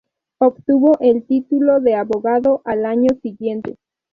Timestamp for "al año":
2.65-3.09